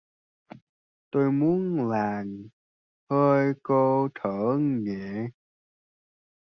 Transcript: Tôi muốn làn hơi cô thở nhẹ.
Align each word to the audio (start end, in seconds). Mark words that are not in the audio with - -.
Tôi 1.11 1.31
muốn 1.31 1.89
làn 1.89 2.47
hơi 3.09 3.53
cô 3.63 4.09
thở 4.15 4.57
nhẹ. 4.59 5.27